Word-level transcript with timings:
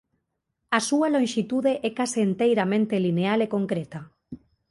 A 0.77 0.79
súa 0.87 1.07
lonxitude 1.15 1.71
é 1.87 1.89
case 1.99 2.19
enteiramente 2.29 3.03
lineal 3.05 3.39
e 3.45 3.51
concreta. 3.55 3.99